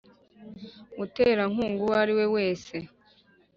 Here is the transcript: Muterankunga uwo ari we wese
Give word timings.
Muterankunga 0.97 1.81
uwo 1.83 1.93
ari 2.01 2.13
we 2.17 2.25
wese 2.35 2.75